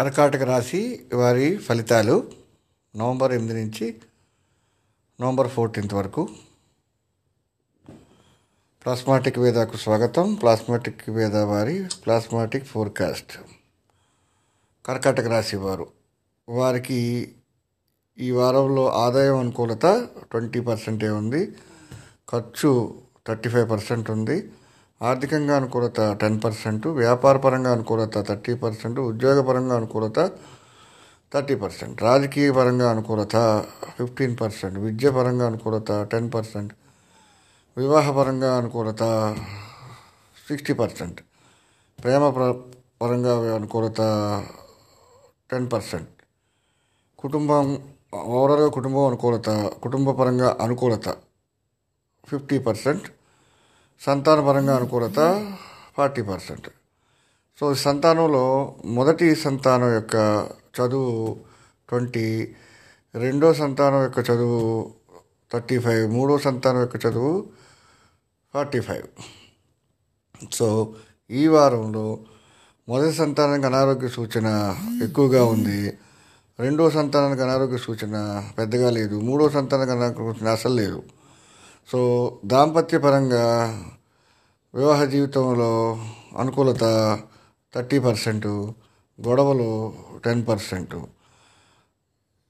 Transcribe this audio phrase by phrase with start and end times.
[0.00, 2.30] కర్కాటక రాశి వారి ఫలితాలు
[2.96, 3.96] నవంబర్ ఎనిమిది నుంచి
[5.20, 6.28] నవంబర్ ఫోర్టీన్త్ వరకు.
[8.84, 10.34] ప్లాస్మాటిక్ వేదాకు స్వాగతం.
[10.34, 13.38] ప్లాస్మాటిక్ వేద వారి ప్లాస్మాటిక్ ఫోర్కాస్ట్.
[14.86, 15.86] కర్కాటక రాశి వారు
[16.48, 17.32] వారికి
[18.18, 21.56] ఈ వారంలో ఆదాయం అనుకూలత ట్వంటీ పర్సెంటే ఉంది.
[22.32, 24.50] ఖర్చు థర్టీ ఫైవ్ పర్సెంట్ ఉంది.
[25.02, 30.18] ఆర్థికంగా అనుకూలత టెన్ పర్సెంట్ వ్యాపారపరంగా అనుకూలత థర్టీ పర్సెంట్ ఉద్యోగపరంగా అనుకూలత
[31.34, 33.36] థర్టీ పర్సెంట్ రాజకీయ పరంగా అనుకూలత
[33.96, 36.72] ఫిఫ్టీన్ పర్సెంట్ విద్యపరంగా అనుకూలత టెన్ పర్సెంట్
[37.76, 39.02] వివాహపరంగా అనుకూలత
[40.48, 41.20] సిక్స్టీ పర్సెంట్
[42.02, 42.30] ప్రేమ
[43.02, 44.00] పరంగా అనుకూలత
[45.50, 46.10] టెన్ పర్సెంట్.
[47.18, 47.78] కుటుంబం
[48.14, 49.48] ఓవరాల్గా కుటుంబం అనుకూలత
[49.82, 51.08] కుటుంబ పరంగా అనుకూలత
[52.28, 53.08] ఫిఫ్టీ పర్సెంట్
[54.06, 55.18] సంతానపరంగా అనుకూలత
[55.96, 56.68] ఫార్టీ పర్సెంట్.
[57.60, 60.16] సో సంతానంలో మొదటి సంతానం యొక్క
[60.76, 61.36] చదువు
[61.88, 62.54] ట్వంటీ
[63.14, 64.90] రెండో సంతానం యొక్క చదువు
[65.52, 67.46] థర్టీ ఫైవ్ మూడో సంతానం యొక్క చదువు
[68.54, 69.06] ఫార్టీ ఫైవ్.
[70.52, 70.94] సో
[71.30, 72.18] ఈ వారంలో
[72.88, 74.46] మొదటి సంతానానికి అనారోగ్య సూచన
[75.02, 75.98] ఎక్కువగా ఉంది.
[76.58, 78.16] రెండో సంతానానికి అనారోగ్య సూచన
[78.58, 79.20] పెద్దగా లేదు.
[79.20, 81.02] మూడో సంతానానికి అనారోగ్య సూచన అసలు లేదు.
[81.88, 82.00] సో
[82.44, 83.44] దాంపత్యపరంగా
[84.74, 85.98] వివాహ జీవితంలో
[86.38, 86.80] అనుకూలత
[87.74, 88.74] థర్టీ పర్సెంటు
[89.28, 89.92] గొడవలు
[90.24, 90.94] టెన్ పర్సెంట్.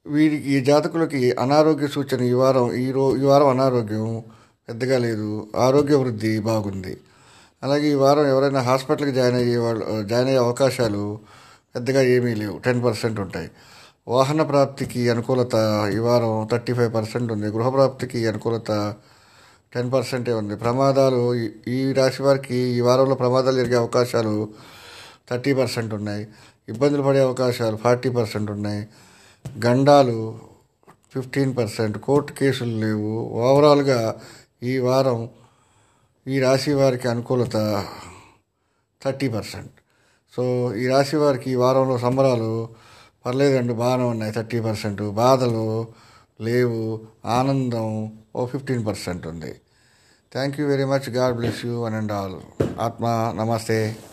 [0.05, 4.23] వీరికి ఈ జాతకులకి అనారోగ్య సూచన ఈ వారం ఈ రో ఈ వారం అనారోగ్యం
[4.69, 5.47] పెద్దగా లేదు.
[5.55, 7.01] ఆరోగ్య వృద్ధి బాగుంది.
[7.63, 11.19] అలాగే ఈ వారం ఎవరైనా హాస్పిటల్కి జాయిన్ అయ్యే వాళ్ళు జాయిన్ అయ్యే అవకాశాలు
[11.75, 12.57] పెద్దగా ఏమీ లేవు.
[12.57, 13.51] టెన్ పర్సెంట్ ఉంటాయి.
[14.07, 15.55] వాహన ప్రాప్తికి అనుకూలత
[15.93, 17.47] ఈ వారం థర్టీ ఫైవ్ పర్సెంట్ ఉంది.
[17.47, 18.95] గృహ ప్రాప్తికి అనుకూలత
[19.75, 20.55] టెన్ పర్సెంటే ఉంది.
[20.55, 24.49] ప్రమాదాలు ఈ- ఈ రాశి వారికి ఈ వారంలో ప్రమాదాలు జరిగే అవకాశాలు
[25.29, 26.27] థర్టీ పర్సెంట్ ఉన్నాయి.
[26.69, 28.87] ఇబ్బందులు పడే అవకాశాలు ఫార్టీ పర్సెంట్ ఉన్నాయి.
[29.65, 30.39] గండాలు
[31.13, 31.97] ఫిఫ్టీన్ పర్సెంట్.
[31.97, 33.29] కోర్టు కేసులు లేవు.
[33.33, 34.15] ఓవరాల్గా
[34.63, 35.29] ఈ వారం
[36.27, 37.85] ఈ రాశి వారికి అనుకూలత
[39.05, 39.71] థర్టీ పర్సెంట్.
[40.35, 42.69] సో ఈ రాశి వారికి ఈ వారంలో సంబరాలు
[43.25, 45.01] పర్లేదండి బాగానే ఉన్నాయి థర్టీ పర్సెంట్.
[45.01, 45.87] బాధలు
[46.41, 49.55] లేవు ఆనందం ఓ ఫిఫ్టీన్ పర్సెంట్ ఉంది.
[50.31, 51.11] Thank you very much.
[51.11, 52.41] God bless you, one and all.
[52.79, 54.10] Atma, Namaste.